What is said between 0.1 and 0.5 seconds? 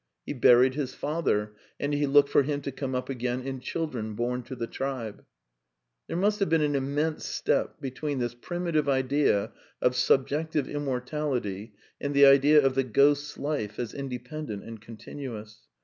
He